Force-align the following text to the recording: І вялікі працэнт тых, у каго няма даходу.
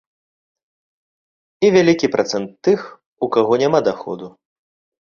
І 1.67 1.71
вялікі 1.75 2.11
працэнт 2.17 2.49
тых, 2.69 2.79
у 3.25 3.35
каго 3.39 3.53
няма 3.67 3.79
даходу. 3.91 4.37